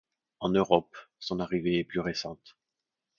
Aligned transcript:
En 0.39 0.49
Europe, 0.49 0.97
son 1.19 1.39
arrivée 1.39 1.77
est 1.77 1.83
plus 1.83 1.99
récente. 1.99 2.57